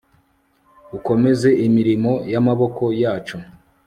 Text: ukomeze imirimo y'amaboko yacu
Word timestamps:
ukomeze 0.97 1.49
imirimo 1.67 2.11
y'amaboko 2.31 2.83
yacu 3.01 3.37